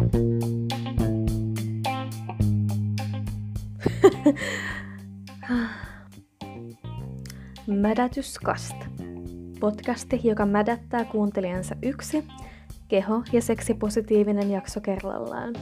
[7.66, 8.76] Mädätyskast.
[9.60, 12.24] Podcasti, joka mädättää kuuntelijansa yksi
[12.88, 15.54] keho- ja seksipositiivinen jakso kerrallaan.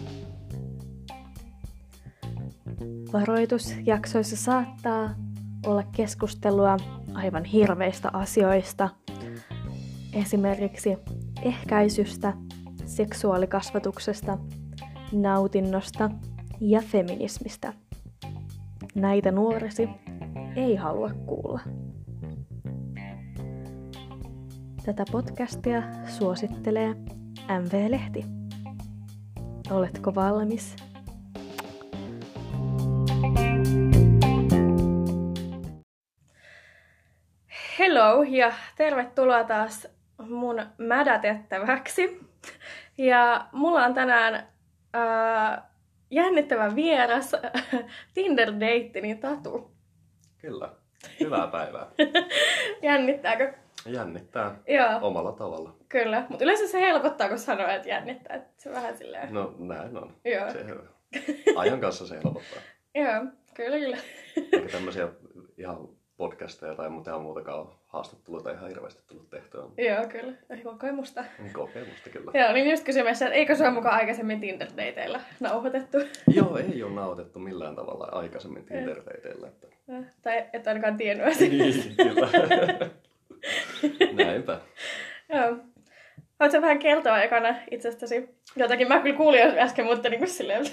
[3.12, 5.14] Varoitus jaksoissa saattaa
[5.66, 6.77] olla keskustelua
[7.14, 8.89] aivan hirveistä asioista,
[10.12, 10.96] esimerkiksi
[11.43, 12.32] ehkäisystä,
[12.99, 14.39] seksuaalikasvatuksesta,
[15.13, 16.11] nautinnosta
[16.61, 17.72] ja feminismistä.
[18.95, 19.89] Näitä nuoresi
[20.57, 21.61] ei halua kuulla.
[24.85, 25.82] Tätä podcastia
[26.19, 26.95] suosittelee
[27.61, 28.25] MV-lehti.
[29.71, 30.77] Oletko valmis?
[37.78, 39.89] Hello ja tervetuloa taas
[40.28, 42.28] mun mädätettäväksi.
[42.98, 44.48] Ja mulla on tänään
[44.92, 45.70] ää,
[46.11, 47.32] jännittävä vieras
[48.14, 49.70] Tinder-deittini Tatu.
[50.38, 50.72] Kyllä.
[51.20, 51.86] Hyvää päivää.
[52.82, 53.52] Jännittääkö?
[53.86, 55.77] Jännittää Joo, omalla tavalla.
[55.88, 56.27] kyllä.
[56.28, 58.36] Mutta yleensä se helpottaa, kun sanoo, että jännittää.
[58.36, 59.34] Että se vähän silleen...
[59.34, 60.16] No näin on.
[60.24, 60.50] Joo.
[60.50, 60.64] Se,
[61.56, 62.62] ajan kanssa se helpottaa.
[62.94, 63.24] Joo,
[63.55, 63.96] kyllä, kyllä.
[64.52, 65.08] Eikä tämmöisiä
[65.58, 65.88] ihan
[66.19, 69.61] podcasteja tai mitään muutakaan haastatteluita ihan hirveästi tullut tehtyä.
[69.61, 70.33] Joo, kyllä.
[70.50, 71.24] Ei kokemusta.
[71.52, 72.30] Kokemusta kyllä.
[72.34, 75.98] Joo, niin just kysymässä, että eikö sua mukaan aikaisemmin Tinder-dateilla nauhoitettu?
[76.36, 79.46] Joo, ei ole nautettu millään tavalla aikaisemmin Tinder-dateilla.
[79.46, 79.66] Että...
[80.22, 81.50] tai et ainakaan tiennyt asiaa.
[81.50, 82.28] Niin, kyllä.
[84.24, 84.61] Näinpä.
[85.28, 85.56] Joo.
[86.41, 88.28] Haluatko vähän kertoa ekana itsestäsi?
[88.56, 90.64] Jotakin mä kyllä kuulin jo äsken, mutta niin kuin silleen,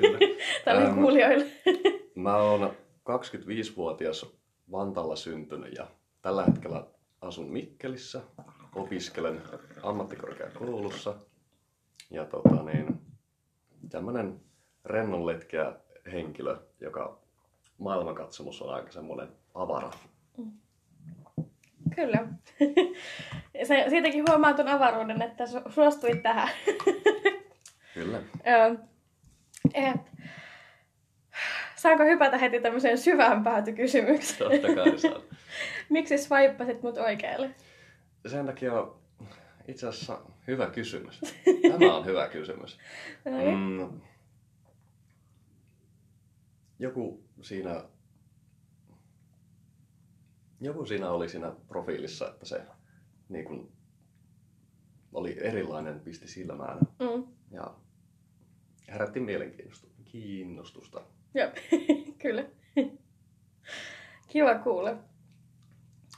[0.00, 0.18] Kyllä.
[0.64, 1.46] tälle Ähm, kuulijoille.
[2.14, 2.72] Mä oon
[3.10, 5.86] 25-vuotias Vantalla syntynyt ja
[6.22, 6.86] tällä hetkellä
[7.20, 8.20] asun Mikkelissä,
[8.74, 9.42] opiskelen
[9.82, 11.14] ammattikorkeakoulussa
[12.10, 13.00] ja tota niin,
[13.90, 14.40] tämmönen
[14.84, 15.72] rennonletkeä
[16.12, 17.18] henkilö, joka
[17.78, 19.90] maailmankatsomus on aika semmoinen avara.
[21.94, 22.26] Kyllä.
[23.64, 26.48] Se, siitäkin huomaa tuon avaruuden, että su- suostuit tähän.
[27.94, 28.22] Kyllä.
[28.46, 28.76] Joo.
[29.74, 30.00] Et.
[31.84, 34.50] Saanko hypätä heti tämmöiseen syvään päätykysymykseen?
[34.50, 35.20] Totta kai saa.
[35.90, 37.54] Miksi swippasit mut oikealle?
[38.26, 38.72] Sen takia
[39.68, 41.20] itse asiassa hyvä kysymys.
[41.78, 42.78] Tämä on hyvä kysymys.
[43.24, 43.58] No niin.
[43.58, 44.00] Mm,
[46.78, 47.84] joku siinä
[50.60, 52.62] joku siinä oli siinä profiilissa, että se
[53.28, 53.72] niin kun,
[55.12, 57.26] oli erilainen, pisti silmään Mm.
[57.50, 57.74] ja
[58.88, 60.02] herätti mielenkiinnostusta.
[60.04, 61.00] Kiinnostusta.
[61.34, 61.48] Joo,
[62.22, 62.44] kyllä.
[64.28, 64.96] Kiva kuulla.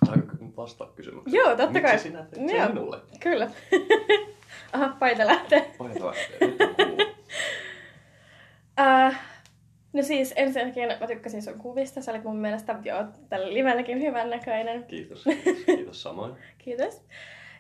[0.07, 1.35] Saanko vastaa kysymykseen?
[1.35, 1.99] Joo, totta Miksi kai.
[1.99, 2.69] sinä teit sen Joo.
[2.69, 3.01] minulle?
[3.21, 3.51] Kyllä.
[4.73, 5.71] Aha, paita lähtee.
[5.79, 6.39] Paita lähtee.
[8.81, 9.15] Uh,
[9.93, 12.01] no siis ensinnäkin mä tykkäsin sun kuvista.
[12.01, 12.95] Sä olit mun mielestä jo
[13.29, 14.85] tällä livenäkin hyvän näköinen.
[14.85, 16.35] Kiitos, kiitos, kiitos samoin.
[16.59, 17.05] Kiitos.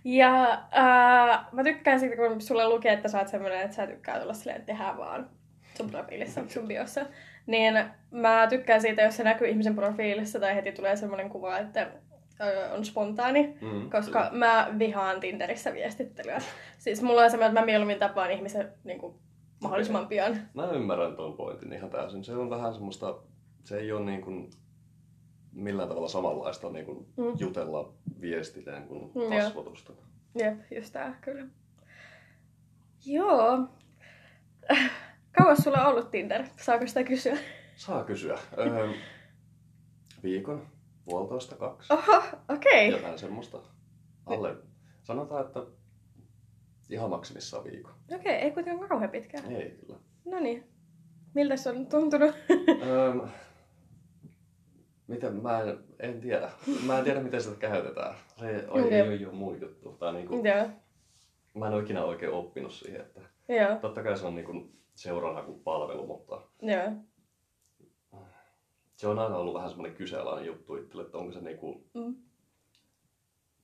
[0.04, 4.20] Ja uh, mä tykkään siitä, kun sulla lukee, että sä oot semmoinen, että sä tykkää
[4.20, 5.30] tulla silleen, että tehdään vaan
[5.76, 7.06] sun profiilissa, sun biossa.
[7.46, 7.74] Niin
[8.10, 11.90] mä tykkään siitä, jos se näkyy ihmisen profiilissa tai heti tulee semmoinen kuva, että
[12.74, 13.56] on spontaani.
[13.60, 16.38] Mm, Koska mä vihaan Tinderissä viestittelyä.
[16.78, 19.14] Siis mulla on semmoinen, että mä mieluummin tapaan ihmisen niin kuin,
[19.60, 20.36] mahdollisimman pian.
[20.54, 22.24] Mä ymmärrän tuon pointin ihan täysin.
[22.24, 23.18] Se on vähän semmoista,
[23.64, 24.50] se ei ole niin kuin
[25.52, 27.32] millään tavalla samanlaista niin kuin Mm.
[27.38, 29.32] jutella viestitään kuin Mm.
[30.38, 31.46] Jep, just tää, kyllä.
[33.06, 33.68] Joo.
[35.38, 36.44] Kauas sulla on ollut Tinder?
[36.56, 37.38] Saako sitä kysyä?
[37.76, 38.38] Saa kysyä.
[38.58, 38.88] Öö,
[40.22, 40.66] viikon,
[41.04, 42.88] puolitoista, kaksi, Oho, okei.
[42.88, 43.00] Okay.
[43.00, 43.58] jotain semmoista.
[44.26, 44.56] Alle,
[45.02, 45.60] sanotaan, että
[46.90, 47.92] ihan maksimissaan viikon.
[48.14, 49.52] Okei, okay, ei kuitenkaan kauhean pitkään.
[49.52, 49.98] Ei kyllä.
[50.24, 50.64] No niin.
[51.34, 52.34] Miltä se on tuntunut?
[52.86, 53.14] Öö,
[55.06, 56.50] miten, mä en, en tiedä.
[56.86, 58.14] Mä en tiedä, miten sitä käytetään.
[58.36, 59.00] Se ei, Okei.
[59.00, 59.92] ei ole mun juttu.
[59.92, 60.68] Tai niin kuin, Joo.
[61.54, 63.76] mä en ole ikinä oikein oppinut siihen, että Joo.
[63.80, 66.92] Totta kai se on niin seurana kuin palvelu, mutta Joo.
[68.96, 72.16] se on aina ollut vähän semmoinen kyseenalainen juttu itselle, että onko se niin kuin, Mm.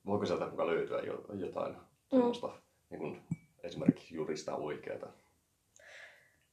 [0.05, 1.75] voiko sieltä mukaan löytyä jo- jotain
[2.09, 2.49] tuommoista
[2.89, 3.21] niin kuin,
[3.63, 5.11] esimerkiksi juuri sitä oikeaa.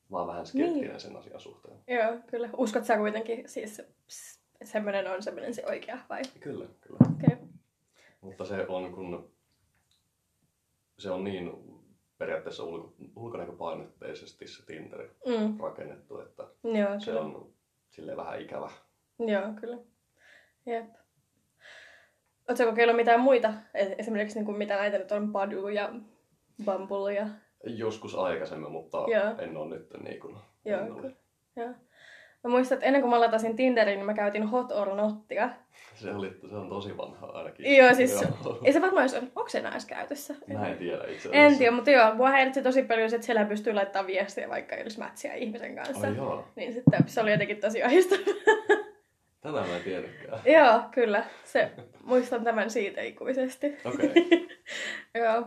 [0.09, 1.01] Mä oon vähän skeptinen Niin.
[1.01, 1.79] sen asian suhteen.
[1.89, 2.51] Joo, kyllä.
[2.57, 3.83] Uskot sä kuitenkin siis
[4.65, 6.23] semmoinen on semmoinen se oikea vai?
[6.41, 6.99] Kyllä, kyllä.
[7.17, 7.37] Okay.
[8.21, 9.33] Mutta se on kun
[10.99, 11.53] se on niin
[12.21, 15.61] periaatteessa ulko, ulkonäköpainotteisesti se Tinder Mm.
[15.61, 17.21] rakennettu, että Joo, se kyllä.
[17.21, 17.53] on
[17.91, 18.71] sille vähän ikävä.
[19.19, 19.79] Joo, kyllä.
[20.67, 20.87] Jep.
[22.49, 23.55] Oletko kokeillut mitään muita?
[23.75, 25.93] Esimerkiksi niin kuin mitä näitä nyt on, Badu ja
[26.65, 27.27] Bumble ja
[27.67, 29.35] Joskus aikaisemmin, mutta Joo.
[29.39, 31.17] en ole nyt niin kuin, Joo, kyllä.
[31.57, 31.75] Joo.
[32.45, 35.51] Mä muistan, että ennen kuin mä latasin Tinderin, niin mä käytin Hot or Nottia.
[35.95, 37.77] Se, oli, se on tosi vanha ainakin.
[37.77, 38.59] Joo, siis Joo.
[38.65, 40.35] ei se varmaan olisi, onko se enää edes käytössä?
[40.53, 41.31] Mä en tiedä itse asiassa.
[41.33, 44.83] En tiedä, mutta joo, mua häiritsi tosi paljon, että siellä pystyy laittamaan viestiä, vaikka ei
[44.83, 46.07] olisi mätsiä ihmisen kanssa.
[46.07, 48.25] Ai joo, Niin sitten se oli jotenkin tosi ahdistavaa.
[49.41, 50.41] tätä mä en tiedäkään.
[50.47, 51.25] joo, kyllä.
[51.45, 51.71] Se,
[52.05, 53.77] muistan tämän siitä ikuisesti.
[53.85, 54.49] Okei.
[55.25, 55.47] joo.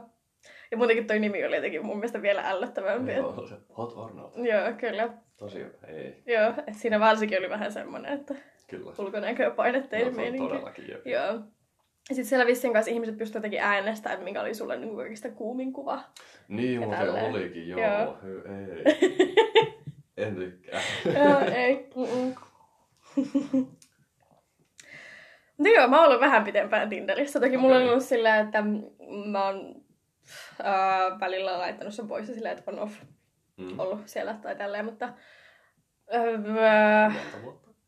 [0.73, 3.13] Ja muutenkin toi nimi oli jotenkin mun mielestä vielä ällöttävämpi.
[3.13, 3.47] Joo.
[3.47, 4.33] Se hot or not.
[4.37, 5.09] joo, kyllä.
[5.37, 8.35] Tosi, ei, Joo, että siinä varsinkin oli vähän semmoinen, että
[8.67, 8.91] kyllä.
[8.97, 10.47] ulkonäköä painetteinen No, meininki.
[10.47, 10.97] todellakin jo.
[11.05, 11.33] Joo.
[12.09, 15.29] Ja sitten siellä vissiin kanssa ihmiset pystyivät jotenkin äänestämään, että mikä oli sulle niin kaikista
[15.29, 16.03] kuumin kuva.
[16.47, 17.79] Niin, mutta se olikin, joo.
[17.81, 18.17] Joo.
[18.45, 18.95] Ei.
[20.25, 20.81] en tykkää.
[21.05, 21.87] joo, ei.
[21.95, 22.35] Mm-mm.
[25.57, 27.39] Mutta joo, mä oon ollut vähän pitempään Tinderissä.
[27.39, 28.63] Toki mulla on ollut silleen, että
[29.25, 29.82] mä oon
[30.65, 32.93] äh, välillä laittanut sen pois ja silleen, että on off
[33.57, 33.79] Mm.
[33.79, 35.09] ollut siellä tai tälleen, mutta
[36.15, 37.15] äh,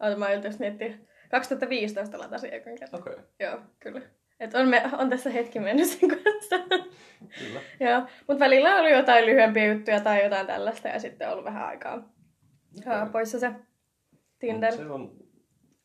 [0.03, 0.93] äh, mä just miettiä.
[1.31, 3.01] 2015 latasin ekan kerran.
[3.01, 3.25] Okei, okay.
[3.39, 4.01] Joo, kyllä.
[4.39, 6.59] Et on, me, on tässä hetki mennyt sen kanssa.
[7.39, 7.61] kyllä.
[7.79, 11.67] Joo, mutta välillä oli jotain lyhyempiä juttuja tai jotain tällaista ja sitten on ollut vähän
[11.67, 12.09] aikaa
[12.77, 13.09] okay.
[13.11, 13.51] Poissa se
[14.39, 14.71] Tinder.
[14.71, 15.17] Mut Se on,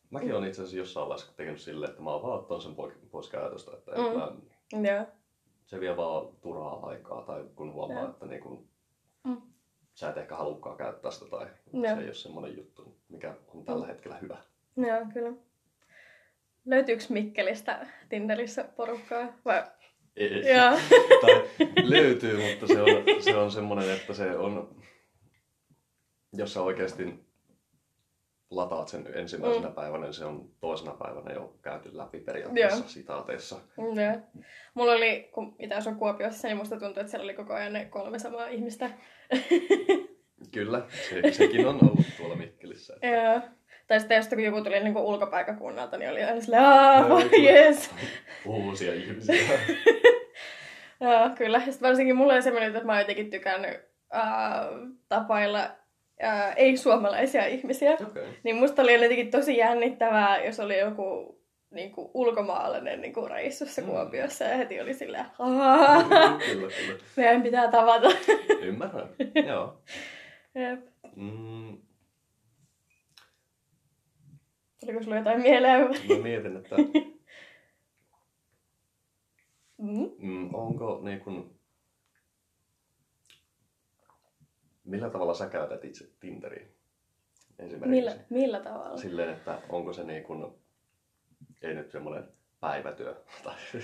[0.09, 2.93] mäkin olen itse asiassa jossain vaiheessa tehnyt silleen, että mä oon vaan ottanut sen pois,
[3.11, 3.71] pois käytöstä.
[3.77, 4.01] Että Mm.
[4.17, 4.31] mä,
[4.91, 5.05] Joo,
[5.65, 8.67] se vie vaan turhaa aikaa tai kun huomaa, että niin kun,
[9.23, 9.41] Mm.
[9.93, 11.95] sä et ehkä halukkaan käyttää sitä tai Joo.
[11.95, 14.37] se ei ole semmoinen juttu, mikä on tällä hetkellä hyvä.
[14.77, 15.33] joo, kyllä.
[16.65, 19.27] Löytyykö Mikkelistä Tinderissä porukkaa?
[19.45, 19.63] Vai?
[20.15, 20.29] Ei.
[20.55, 20.71] Joo.
[21.21, 21.47] tai
[21.83, 24.75] löytyy, mutta se on, se on semmoinen, että se on,
[26.33, 27.25] jos sä oikeasti
[28.51, 29.75] lataat sen ensimmäisenä mm.
[29.75, 32.87] päivänä, niin se on toisena päivänä jo käyty läpi periaatteessa Joo.
[32.87, 33.59] sitaateissa.
[33.77, 34.43] Joo.
[34.73, 37.85] Mulla oli, kun mitä asun Kuopiossa, niin musta tuntui, että siellä oli koko ajan ne
[37.85, 38.89] kolme samaa ihmistä.
[40.53, 42.93] Kyllä, se, sekin on ollut tuolla Mikkelissä.
[42.93, 43.41] Että Joo.
[43.87, 47.91] Tai sitten jos joku tuli niin ulkopaikakunnalta, niin oli aina silleen, aah, yes.
[48.45, 49.35] Uusia ihmisiä.
[51.01, 51.61] Joo, kyllä.
[51.65, 53.79] Ja sit varsinkin mulla oli semmoinen, että mä oon jotenkin tykännyt
[54.11, 54.65] ää,
[55.09, 55.69] tapailla
[56.21, 57.93] ää, ei-suomalaisia ihmisiä.
[57.93, 58.27] Okei.
[58.43, 61.37] Niin musta oli jotenkin tosi jännittävää, jos oli joku
[61.71, 63.87] niin kuin, ulkomaalainen niin kuin, reissussa Mm.
[63.87, 66.07] Kuopiossa ja heti oli silleen, "Aah,
[66.45, 66.99] kyllä, kyllä.
[67.17, 68.07] meidän pitää tavata.
[68.67, 69.09] Ymmärrän.
[69.47, 69.81] Joo.
[70.55, 70.79] Jep.
[71.15, 71.77] Mm,
[74.79, 75.81] Tuliko sulla jotain mieleen?
[75.87, 76.75] mä mietin, että
[79.77, 80.09] Mm.
[80.19, 81.59] mm, onko niin kun,
[84.83, 86.67] millä tavalla sä käytät itse Tinderiä?
[87.59, 87.89] Esimerkiksi.
[87.89, 88.97] Millä, millä tavalla?
[88.97, 90.59] Silleen, että onko se niin kun,
[91.61, 92.23] ei nyt semmoinen
[92.59, 93.55] päivätyö, tai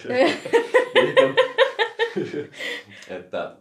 [3.18, 3.56] että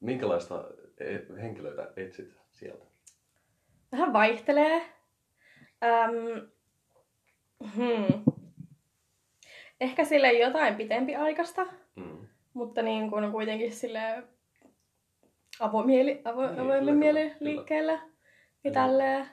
[0.00, 0.64] minkälaista
[0.98, 2.84] e- henkilöitä etsit sieltä?
[3.92, 4.82] Vähän vaihtelee.
[5.84, 6.48] Öm,
[7.76, 8.24] hmm.
[9.80, 11.66] Ehkä sille jotain pitempi aikaista,
[11.96, 12.26] Mm.
[12.54, 14.22] mutta niin kuin kuitenkin sille
[15.60, 17.36] avomieli, avo, Niin, niin, avoimen kyllä, mieli kyllä.
[17.40, 17.92] liikkeelle.
[17.92, 18.00] Ja
[18.62, 18.74] Kyllä.
[18.74, 19.26] tälleen.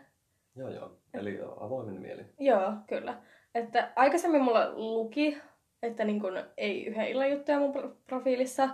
[0.56, 0.97] Joo, joo.
[1.13, 2.25] Eli avoimen mieli.
[2.39, 3.21] Joo, kyllä.
[3.56, 5.38] Että aikaisemmin mulla luki,
[5.83, 8.69] että niin kun ei yhden illan juttuja mun pro- profiilissa,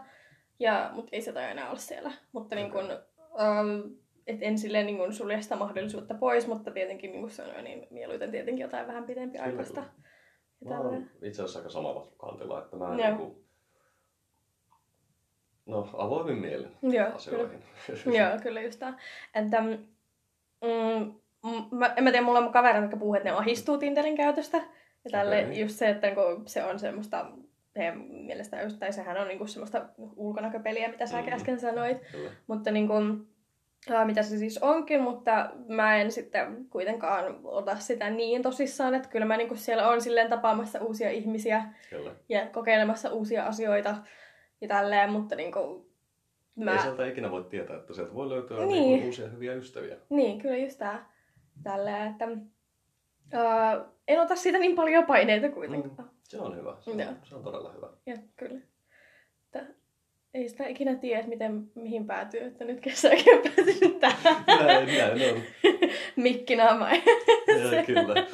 [0.60, 2.12] ja, mutta ei se tai enää ole siellä.
[2.32, 2.92] Mutta niin kun,
[3.40, 3.94] ähm,
[4.28, 7.88] et en silleen niin kun sulje sitä mahdollisuutta pois, mutta tietenkin niin kuin sanoin, niin
[7.90, 9.84] mieluiten tietenkin jotain vähän pitempi Kyllä, aikaista.
[10.66, 12.96] Mä oon itse asiassa aika samalla kantilla, että mä Joo.
[12.96, 13.47] niinku,
[15.68, 17.60] no avoimin mielin Joo, asioihin.
[18.18, 18.94] Joo, kyllä just tää.
[19.36, 19.78] Että, mm,
[21.44, 24.58] mm, mä, en mä tiedä, mulla on kavereita, jotka puhuu, että ne ahistuu Tinderin käytöstä.
[24.58, 25.60] Ja tälle Okei.
[25.62, 27.26] just se, että niinku, se on semmoista,
[27.76, 31.34] heidän mielestä just, tai sehän on niinku semmoista ulkonäköpeliä, mitä säkin Mhm.
[31.36, 31.98] äsken sanoit.
[32.12, 32.32] Kyllä.
[32.48, 32.94] Mutta niinku,
[33.90, 39.10] ää, mitä se siis onkin, mutta mä en sitten kuitenkaan ota sitä niin tosissaan, että
[39.10, 42.12] kyllä mä niinku siellä on silleen tapaamassa uusia ihmisiä Kyllä.
[42.30, 43.96] ja kokeilemassa uusia asioita
[44.62, 45.88] ja tälleen, mutta niinku,
[46.56, 46.72] Mä...
[46.74, 48.70] Ei sieltä ikinä voi tietää, että sieltä voi löytyä Niin.
[48.70, 48.84] niin.
[48.90, 49.98] niinku uusia hyviä ystäviä.
[50.10, 51.12] Niin, kyllä just tää.
[51.64, 56.08] Tälleen, että uh, en ota siitä niin paljon paineita kuitenkaan.
[56.08, 56.16] Mm.
[56.24, 56.76] Se on hyvä.
[56.80, 57.12] Se on, Joo.
[57.24, 57.90] se on todella hyvä.
[58.06, 58.60] Ja, kyllä.
[59.46, 59.66] Että
[60.34, 64.88] ei sitä ikinä tiedä, että miten, mihin päätyy, että nyt kesäkin on päätynyt tähän Näin,
[64.88, 65.42] näin on.
[66.16, 66.96] mikkinaamaan.
[67.48, 68.28] Joo, kyllä.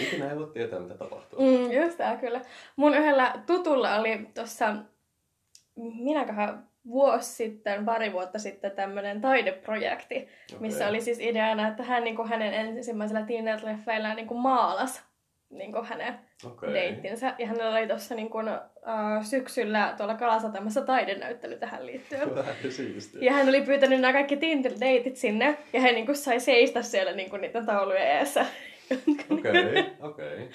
[0.00, 1.40] Ikinä ei voi tietää, mitä tapahtuu.
[1.40, 2.40] Mm, just tää, kyllä.
[2.76, 4.74] Mun yhdellä tutulla oli tuossa,
[5.78, 10.28] minäköhän vuosi sitten, pari vuotta sitten tämmönen taideprojekti,
[10.60, 10.88] missä Okei.
[10.88, 15.08] oli siis ideana, että hän niin kuin hänen ensimmäisellä Tinder-leffeillään niin kuin maalas
[15.50, 16.74] niin kuin hänen Okei.
[16.74, 17.34] deittinsä.
[17.38, 22.28] Ja hänellä oli tuossa niin kuin, uh, syksyllä tuolla Kalasatamassa taidenäyttely tähän liittyen.
[23.20, 27.12] Ja hän oli pyytänyt nämä kaikki Tinder-deitit sinne, ja he niin kuin, sai seistä siellä
[27.12, 28.46] niin kuin, niiden taulujen eessä.
[29.30, 30.48] Okei, okei.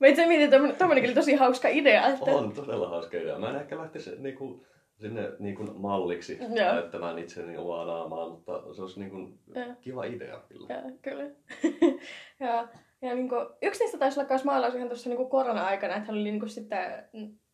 [0.00, 2.06] Mä itse mietin, että tommonen oli tosi hauska idea.
[2.08, 2.30] Että...
[2.30, 3.38] On todella hauska idea.
[3.38, 4.64] Mä en ehkä lähtisi niinku,
[4.96, 6.74] sinne niinku malliksi Joo.
[6.74, 9.74] näyttämään itseni omaa naamaa, mutta se olisi niinku Joo.
[9.80, 10.66] kiva idea kyllä.
[10.74, 11.24] Ja, kyllä.
[12.40, 12.68] ja,
[13.02, 16.14] ja niin kuin, yksi niistä taisi olla myös maalaus ihan tuossa niin korona-aikana, että hän
[16.20, 17.04] oli niin kuin, sitten,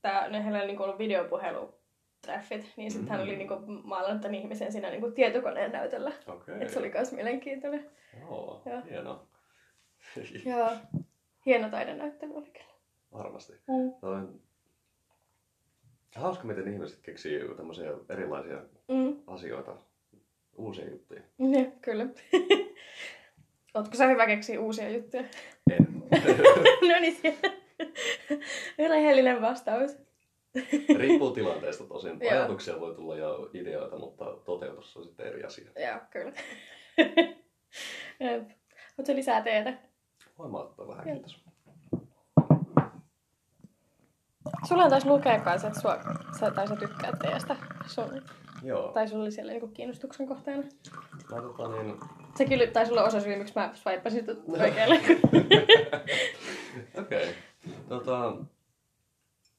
[0.03, 3.39] tää, ne hänellä oli niin kuin, ollut videopuhelutreffit, niin sitten hän oli Mm.
[3.39, 6.13] niin kuin, maalannut tämän ihmisen siinä niin kuin, tietokoneen näytöllä.
[6.27, 6.55] Okei.
[6.61, 7.91] Että se oli myös mielenkiintoinen.
[8.21, 8.83] Joo, Joo.
[8.91, 9.27] hienoa.
[10.51, 10.71] Joo.
[11.47, 12.75] Hieno taidenäyttely oli kyllä.
[13.13, 13.53] Varmasti.
[13.53, 13.93] Mm.
[14.01, 14.19] Toi...
[16.15, 19.17] Hauska, miten ihmiset keksii tämmöisiä erilaisia Mm.
[19.27, 19.77] asioita,
[20.57, 21.21] uusia juttuja.
[21.39, 22.07] Ja, kyllä.
[23.75, 25.25] Ootko sä hyvä keksiä uusia juttuja?
[25.71, 25.87] En.
[26.89, 27.17] no niin.
[28.79, 29.97] Rehellinen vastaus.
[30.99, 32.19] Riippuu tilanteesta tosin.
[32.31, 35.71] Ajatuksia voi tulla ja ideoita, mutta toteutus on sitten eri asia.
[35.89, 36.33] Joo, kyllä.
[38.99, 39.79] Ootko lisää teetä?
[40.39, 41.45] Voin mä ottaa vähän, kiitos.
[44.69, 45.99] Sulla on taas lukea kanssa, että sua,
[46.41, 47.57] sä, tai sä tykkäät teestä.
[47.87, 48.23] Sun,
[48.63, 48.93] Joo.
[48.93, 50.63] tai sulla oli siellä niinku kiinnostuksen kohteena.
[51.31, 52.01] Mä tota niin...
[52.35, 55.01] Se kyllä taisi olla osa syy, miksi mä swipeasin sut oikealle.
[57.01, 57.35] Okei.
[57.89, 58.37] Tota,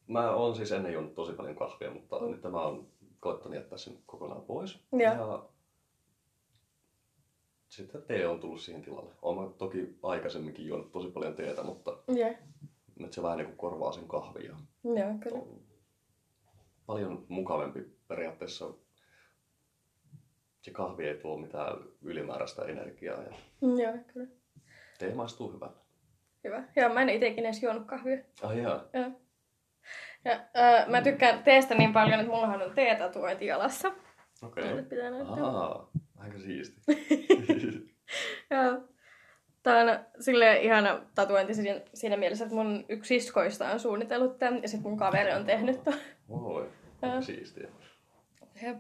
[0.08, 2.32] mä oon siis ennen juonut tosi paljon kahvia, mutta Mm.
[2.32, 2.88] nyt mä oon
[3.20, 4.80] koittanut jättää sen kokonaan pois.
[4.92, 5.02] Joo.
[5.14, 5.44] Ja
[7.70, 9.14] sitten tee on tullut siihen tilalle.
[9.14, 12.34] Mä toki aikaisemminkin juonut tosi paljon teetä, mutta Joo,
[13.00, 14.46] nyt se vähän niin kuin korvaa sen kahvin.
[14.46, 15.38] Ja joo, kyllä.
[15.38, 15.62] on
[16.86, 18.74] paljon mukavampi periaatteessa.
[20.62, 23.32] Se kahvi ei tuo mitään ylimääräistä energiaa ja
[23.62, 24.28] Joo, kyllä.
[25.00, 25.78] tee maistuu hyvällä.
[26.44, 26.64] Hyvä.
[26.76, 28.18] Joo, mä en itekin edes juonut kahvia.
[28.44, 28.84] Ai jaa.
[28.94, 29.12] Joo.
[30.26, 33.92] Ja, äh, mä tykkään teestä niin paljon, että mullahan on teetatuointi jalassa.
[34.44, 34.64] Okei.
[34.64, 35.36] Teille pitää näyttää.
[36.18, 36.82] Aika siisti.
[38.64, 38.82] Joo.
[39.64, 44.62] Tää on silleen ihana tatuointi siinä, siinä mielessä, että mun yksi siskoista on suunnitellut tämän
[44.62, 45.94] ja sitten mun kaveri on tehnyt ton.
[46.30, 46.70] Voi,
[47.22, 47.68] siistiä.
[48.64, 48.78] Jep.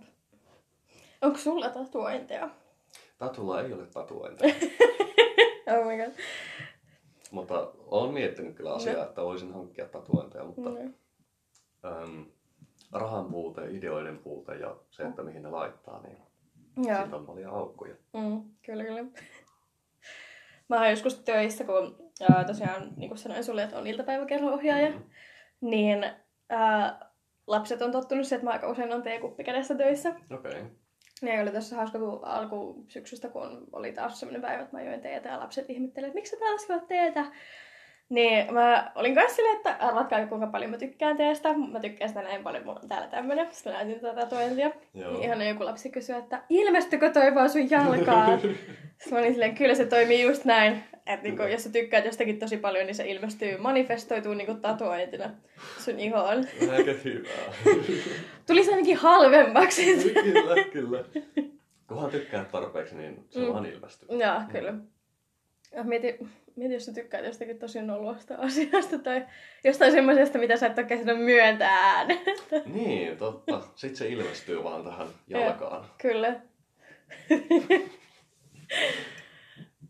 [1.21, 2.49] Onko sulla tatuointeja?
[3.17, 4.53] Tatulla ei ole tatuointeja,
[5.79, 6.13] Oh my god.
[7.31, 10.93] mutta olen miettinyt kyllä asiaa, että voisin hankkia tatuointeja, mutta Mm.
[11.85, 12.25] äm,
[12.91, 16.17] rahan puute, ideoiden puute ja se, että mihin ne laittaa, niin
[16.87, 16.97] Joo.
[17.01, 17.95] siitä on paljon aukkoja.
[18.13, 19.05] Mm, kyllä, kyllä.
[20.69, 25.01] Mä oon joskus töissä, kun ää, tosiaan, niin kuin sanoin sulle, että on iltapäiväkerho-ohjaaja, Mhm.
[25.61, 26.05] niin
[26.49, 26.99] ää,
[27.47, 30.09] lapset on tottunut siihen, että mä aika usein on teekuppi kädessä töissä.
[30.09, 30.51] Okei.
[30.51, 30.63] Okay.
[31.21, 35.29] Niin oli tuossa hauska, kun alkusyksystä, kun oli taas sellainen päivä, että mä join teetä
[35.29, 37.25] ja lapset ihmettelivät, että miksi sä taas juot teetä?
[38.09, 41.53] Niin mä olin kanssa silleen, että arvatkaa kuinka paljon mä tykkään teestä.
[41.71, 43.47] Mä tykkään sitä näin paljon, mulla on täällä tämmönen.
[43.51, 44.27] Sitten mä näytin tätä.
[44.93, 45.11] Joo.
[45.11, 48.39] Niin ihan joku lapsi kysyi, että ilmestykö toi vaan sun jalkaan?
[48.41, 48.57] Sitten
[49.11, 50.83] mä olin silleen, kyllä se toimii just näin.
[51.05, 55.29] Että niinku, jos sä tykkäät jostakin tosi paljon, niin se ilmestyy, manifestoituu niinku tatuointina
[55.77, 56.45] sun ihoon.
[56.71, 57.53] Aika hyvää.
[58.47, 59.85] Tuli se ainakin halvemmaksi.
[60.23, 61.03] kyllä, kyllä.
[61.87, 63.47] Kunhan tykkää tarpeeksi, niin se Mm.
[63.47, 64.09] vaan ilmestyy.
[64.17, 64.69] Joo, kyllä.
[64.69, 64.73] Ja
[65.83, 66.17] mieti,
[66.55, 69.25] mieti, jos sä tykkäät jostakin tosi nolosta asiasta tai
[69.63, 72.19] jostain semmoisesta, mitä sä et ole käsinyt myöntää ääneen.
[72.73, 73.61] Niin, totta.
[73.75, 75.85] Sitten se ilmestyy vaan tähän jalkaan.
[76.01, 76.39] Kyllä.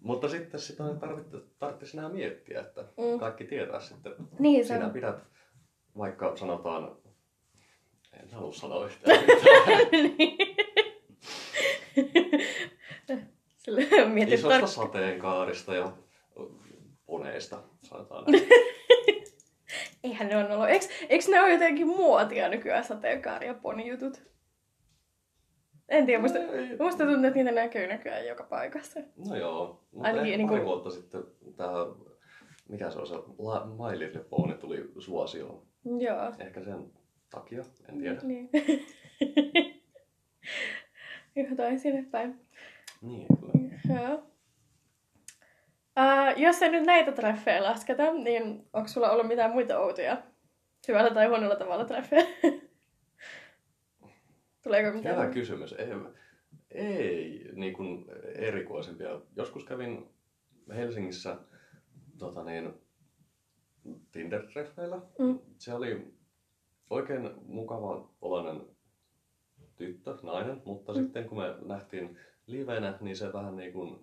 [0.02, 0.84] Mutta sitten sitä
[1.60, 3.20] tarvitsisi enää miettiä, että Mm.
[3.20, 4.14] kaikki tietää sitten.
[4.40, 4.92] Niin Sinä on.
[4.92, 5.16] pidät,
[5.98, 6.96] vaikka sanotaan,
[8.24, 9.40] en halua sanoa yhtään mitään,
[9.90, 10.47] Sillä
[14.14, 15.92] mietit isosta tar- sateenkaarista ja
[17.06, 18.48] poneista, sanotaan näin.
[20.04, 20.70] Eihän ne on ollut.
[20.70, 24.22] Eiks, eiks ne ole jotenkin muotia nykyään sateenkaari ja ponijutut?
[25.90, 26.78] En tiedä, musta, Ei.
[26.80, 29.00] musta tuntuu, että niitä näkyy nykyään joka paikassa.
[29.30, 31.24] No joo, mutta Ainakin niinku- pari vuotta sitten
[31.56, 31.72] tämä,
[32.70, 35.68] mikä se on se, La- My Little Pony tuli suosioon.
[36.00, 36.34] Joo.
[36.40, 36.92] Ehkä sen
[37.32, 38.20] takia, en tiedä.
[38.24, 38.50] Niin.
[41.50, 42.47] Jotain sinne päin.
[43.01, 43.54] Niin, kyllä.
[44.01, 44.16] Joo.
[46.00, 50.24] Uh, jos ei nyt näitä treffejä lasketa, niin onko sulla ollut mitään muita outoja?
[50.88, 52.25] Hyvällä tai huonolla tavalla treffejä?
[54.63, 55.16] Tuleeko mitään?
[55.16, 55.74] Hyvä kysymys.
[55.74, 55.92] Ei,
[56.72, 59.22] ei niin kuin erikoisempia.
[59.36, 60.10] Joskus kävin
[60.75, 61.38] Helsingissä
[62.18, 62.74] tota niin,
[64.12, 65.01] Tinder-treffeillä.
[65.20, 65.39] Mm.
[65.58, 66.13] Se oli
[66.89, 68.62] oikein mukava oloinen
[69.75, 70.98] tyttö, nainen, mutta Mm.
[71.00, 74.00] sitten kun me nähtiin livenä, niin se vähän niin kuin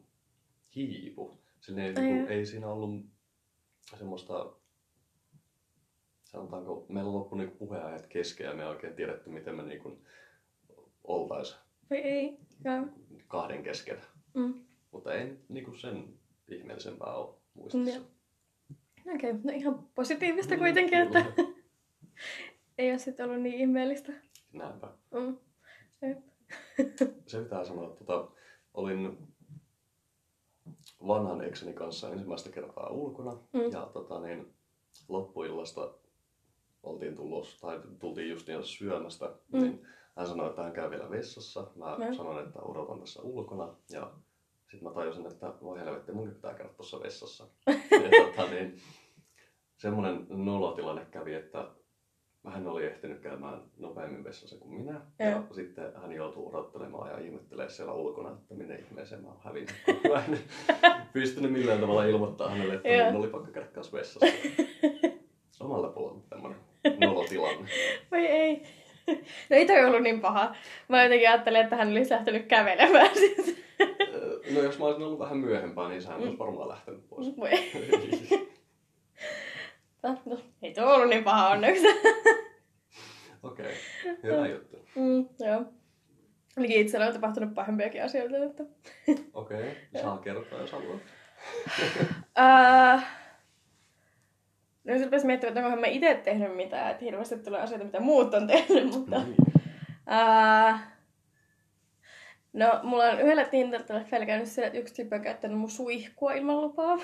[0.76, 1.38] hiipu.
[1.60, 3.06] Sillä ei, niin kuin, ei siinä ollut
[3.96, 4.52] semmoista,
[6.24, 9.98] sanotaanko, meillä on loppu niinku puheenajat kesken ja me ei oikein tiedetty, miten me niinku
[11.04, 11.56] oltais
[11.90, 12.38] Vai ei?
[12.64, 12.86] Joo.
[13.28, 13.98] kahden kesken.
[14.34, 14.54] Mm.
[14.92, 16.14] Mutta ei nyt niinku sen
[16.48, 17.90] ihmeellisempää ole muistissa.
[17.90, 18.04] Joo.
[19.14, 19.42] Okei, okay.
[19.44, 21.48] no ihan positiivista kuitenkin, että Kyllä.
[22.78, 24.12] ei ole sitten ollut niin ihmeellistä.
[24.52, 24.88] Näinpä.
[25.14, 25.36] Mm.
[26.02, 26.33] Jep.
[27.26, 28.30] Se pitää sanoa, että tota,
[28.74, 29.18] olin
[31.06, 33.32] vanhan ekseni kanssa ensimmäistä kertaa ulkona.
[33.52, 33.72] Mm.
[33.72, 34.54] Ja tota, niin,
[35.08, 35.94] loppuillasta
[36.82, 39.62] oltiin tullut, tai tultiin just niin syömästä, Mm.
[39.62, 39.86] niin
[40.16, 41.66] hän sanoi, että hän käy vielä vessassa.
[41.76, 42.14] Mä No.
[42.14, 43.74] sanoin, että odotan tässä ulkona.
[43.90, 44.10] Ja
[44.70, 47.46] sitten mä tajusin, että voi helvetti, munkin pitää käydä tuossa vessassa.
[48.04, 48.76] ja tota, niin,
[49.76, 51.70] semmoinen nolotilanne kävi, että
[52.50, 55.00] hän oli ehtinyt käymään nopeammin vessassa kuin minä.
[55.18, 55.42] Ja Joo.
[55.52, 59.74] sitten hän joutuu odottelemaan ja ihmettelee siellä ulkona, että minne ihmeeseen mä oon hävinnyt.
[60.12, 60.38] Mä en
[61.12, 64.26] pystynyt millään tavalla ilmoittaa hänelle, että mun oli pakko käydä vessassa.
[65.60, 66.58] Omalta puolelta tämmönen
[67.00, 67.68] nolotilanne.
[68.10, 68.62] Vai ei?
[69.50, 70.54] No ei toi ollut niin paha.
[70.88, 73.64] Mä jotenkin ajattelin, että hän olisi lähtenyt kävelemään siis.
[74.54, 77.36] No jos mä olisin ollut vähän myöhempää, niin hän olisi varmaan lähtenyt pois.
[77.36, 77.50] Voi.
[80.08, 81.87] No, ei tuo ollut niin paha onneksi.
[83.42, 83.75] Okei,
[84.23, 84.76] hyvä juttu.
[84.94, 85.64] Mm, joo.
[86.56, 88.37] Ainakin itsellä on tapahtunut pahempiakin asioita.
[88.37, 88.64] Että...
[89.34, 91.00] Okei, saa kertoa jos haluat.
[92.38, 93.02] Uh,
[94.84, 98.00] no jos rupesi miettimään, että onkohan mä itse tehnyt mitään, että hirveästi tulee asioita, mitä
[98.00, 99.18] muut on tehnyt, mutta...
[99.18, 99.37] Niin.
[100.11, 100.78] Uh,
[102.52, 106.61] no, mulla on yhdellä Tinder-treffeillä käynyt se, että yksi tyyppi on käyttänyt mun suihkua ilman
[106.61, 106.99] lupaa.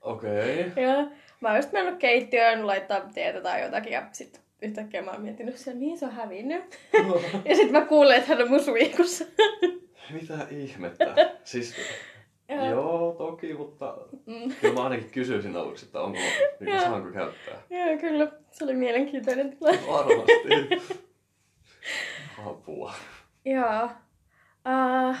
[0.00, 0.72] Okei.
[0.76, 5.20] ja mä oon just mennyt keittiöön laittaa teetä tai jotakin ja sit yhtäkkiä mä oon
[5.20, 6.78] miettinyt sen, niin se on hävinnyt.
[7.48, 9.24] ja sit mä kuulen, että hän on mun suihkussa.
[10.12, 11.14] Mitä ihmettä?
[11.44, 11.74] Siis,
[12.48, 14.52] Ja- joo, toki, mutta Mm.
[14.60, 16.18] kyllä mä ainakin kysyisin aluksi, että onko,
[16.60, 16.80] niin Joo.
[16.80, 17.54] saanko käyttää.
[17.70, 18.32] Joo, kyllä.
[18.50, 19.80] Se oli mielenkiintoinen tilanne.
[19.88, 20.98] Varmasti.
[22.46, 22.92] Apua.
[23.44, 23.84] Joo.
[24.66, 25.16] Uh,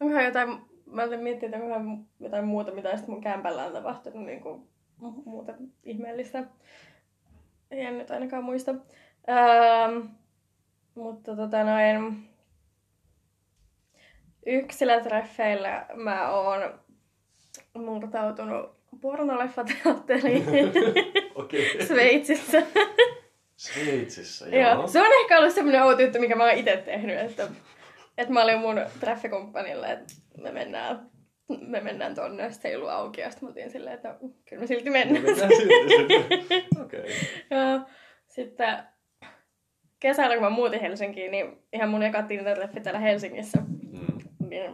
[0.00, 0.48] onkohan jotain,
[0.86, 4.68] mä olin miettinyt, että onkohan jotain muuta, mitä sitten mun kämpällä on tapahtunut, niin kuin
[4.98, 5.52] muuta
[5.84, 6.44] ihmeellistä.
[7.70, 8.70] En nyt ainakaan muista.
[8.70, 10.08] Um,
[10.94, 12.28] mutta tota noin,
[14.46, 16.80] yksillä treffeillä mä oon
[17.74, 20.44] murtautunut pornoleffateatteriin
[21.34, 21.86] Okei.
[21.86, 22.62] Sveitsissä.
[23.56, 24.74] Sveitsissä, Joo.
[24.74, 24.86] joo.
[24.88, 27.48] Se on ehkä ollut semmoinen outo juttu, mikä mä oon itse tehnyt, että,
[28.18, 31.10] että mä olin mun treffikumppanille, että me mennään,
[31.48, 34.28] me mennään tonne, sitten se ei ollut auki, ja sitten mä oltiin silleen, että no,
[34.48, 35.24] kyllä me silti mennään.
[35.24, 36.14] mennään silti.
[36.84, 37.10] Okei.
[37.50, 37.80] ja
[38.28, 38.78] sitten
[40.00, 43.58] kesällä, kun mä muutin Helsinkiin, niin ihan mun eka Tinder-treffi täällä Helsingissä,
[43.92, 44.48] Mm.
[44.48, 44.70] niin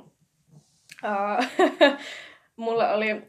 [1.04, 1.44] uh,
[2.56, 3.22] mulla oli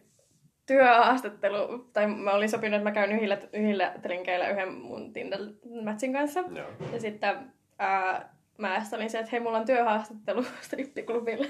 [0.66, 6.40] työhaastattelu, tai mä olin sopinut, että mä käyn yhdellä, yhdellä trinkeillä yhden mun Tinder-matchin kanssa.
[6.40, 6.68] Joo.
[6.94, 11.48] Ja sitten ää, mä olin se, että hei, mulla on työhaastattelu strippiklubille,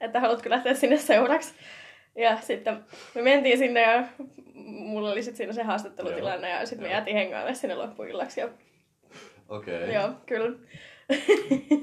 [0.00, 1.54] että haluatko lähteä sinne seuraksi.
[2.16, 2.84] Ja sitten
[3.14, 4.04] me mentiin sinne ja
[4.54, 6.92] mulla oli sitten siinä se haastattelutilanne ja sitten me Joo.
[6.96, 8.40] jäätiin hengaalle sinne loppuillaksi.
[8.40, 8.48] Ja,
[9.48, 9.94] Okei.
[9.94, 10.58] Joo, kyllä.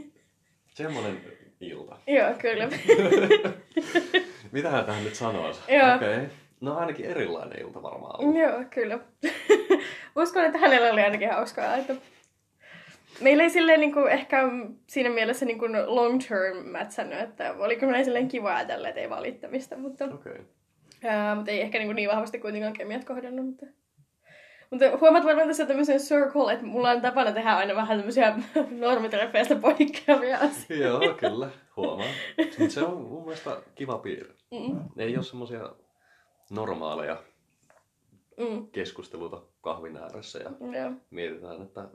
[0.76, 1.22] Semmonen
[1.62, 1.98] ilta.
[2.08, 2.70] joo, kyllä.
[4.52, 5.62] Mitähän tähän nyt sanoisi?
[5.68, 5.96] Joo.
[5.96, 6.20] Okei.
[6.62, 8.36] No ainakin erilainen ilta varmaan ollut.
[8.38, 9.00] joo, kyllä.
[10.16, 11.76] Uskon, että hänellä oli ainakin hauskaa.
[11.76, 11.96] Että
[13.22, 14.44] meillä ei silleen niin kuin, ehkä
[14.88, 19.10] siinä mielessä niin kuin long term mätsännyt, että oli kyllä silleen kiva ajatella, että ei
[19.10, 20.06] valittamista, mutta...
[20.06, 20.42] Okei.
[21.04, 23.46] Ää, mutta ei ehkä niin, niin vahvasti kuitenkaan kemiat kohdannut.
[23.46, 23.66] Mutta,
[24.72, 28.36] mutta huomaat varmaan tässä tämmöisen circle, että mulla on tapana tehdä aina vähän tämmöisiä
[28.72, 31.06] normitreffeistä poikkeavia asioita.
[31.06, 31.50] Joo, kyllä.
[31.76, 32.10] Huomaan.
[32.60, 34.34] Mut se on mun mielestä kiva piirre.
[34.52, 35.70] Mm, Ei ole semmosia
[36.52, 37.24] normaaleja
[38.38, 41.90] mm, keskusteluita kahvin ääressä ja joo, mietitään, että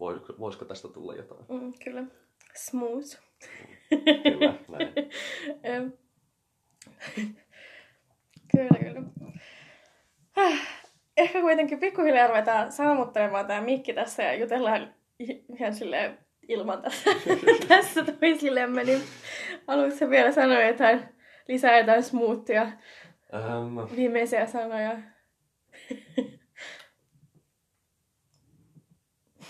[0.00, 1.44] voisiko, voisiko tästä tulla jotain.
[1.48, 2.04] mm, kyllä.
[2.54, 3.18] Smooth.
[4.22, 4.92] Kyllä, näin.
[8.56, 9.02] Kyllä, kyllä.
[11.16, 14.94] Ehkä kuitenkin pikkuhiljaa ruvetaan saamuttelemaan tämä mikki tässä ja jutellaan
[15.58, 17.10] ihan silleen ilman tässä,
[17.68, 19.00] tässä toisillemme, niin
[19.66, 21.02] haluatko vielä sanoa jotain,
[21.48, 22.72] lisää jotain smoothia,
[23.34, 24.98] Ähm, viimeisiä sanoja?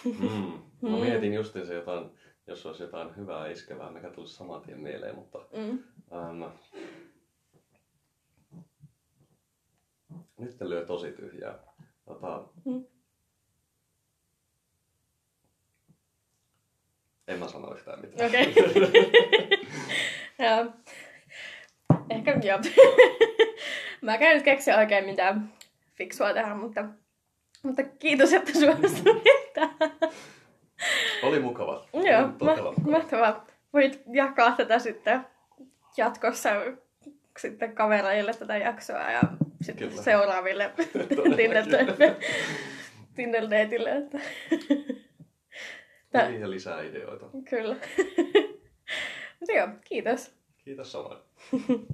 [0.04, 0.62] Mm.
[0.82, 1.00] Mä Mm.
[1.00, 2.10] mietin justiin se jotain,
[2.46, 5.78] jos olisi jotain hyvää iskevää, mikä tulisi saman tien mieleen, mutta Mm.
[6.12, 6.42] ähm,
[10.38, 11.58] nyt lyö tosi tyhjää.
[12.04, 12.84] Tota, Mm.
[17.28, 18.28] en mä sano yhtään mitään.
[18.30, 18.54] Okei.
[20.38, 20.72] Joo.
[22.10, 22.58] Ehkä joo.
[24.02, 25.52] Mä käyn nyt keksiä oikein mitään
[25.94, 26.84] fiksua tehdä, mutta,
[27.66, 29.22] mutta kiitos, että suostuit
[29.54, 29.90] tähän.
[31.22, 31.86] Oli mukava.
[31.92, 33.46] Joo, Oli ma- mahtavaa.
[33.72, 35.20] Voit jakaa tätä sitten
[35.96, 36.50] jatkossa
[37.38, 39.20] sitten kavereille tätä jaksoa ja
[39.62, 40.02] sitten Kyllä.
[40.02, 40.70] seuraaville.
[43.16, 43.96] Tinder-dateille.
[43.96, 44.18] Että...
[46.12, 47.26] Tää- Siihen lisää ideoita.
[47.50, 47.76] Kyllä.
[49.40, 50.34] Mutta joo, kiitos.
[50.64, 51.18] Kiitos samoin.